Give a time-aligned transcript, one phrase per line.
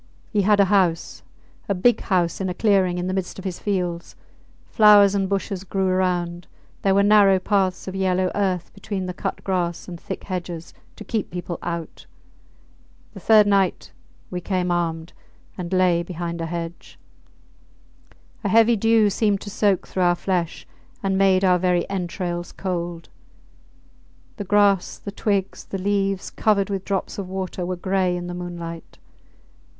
[0.33, 1.21] He had a house
[1.69, 4.15] a big house in a clearing in the midst of his fields;
[4.65, 6.47] flowers and bushes grew around;
[6.81, 11.03] there were narrow paths of yellow earth between the cut grass, and thick hedges to
[11.03, 12.07] keep people out.
[13.13, 13.91] The third night
[14.31, 15.13] we came armed,
[15.55, 16.97] and lay behind a hedge.
[18.43, 20.65] A heavy dew seemed to soak through our flesh
[21.03, 23.09] and made our very entrails cold.
[24.37, 28.33] The grass, the twigs, the leaves, covered with drops of water, were gray in the
[28.33, 28.97] moonlight.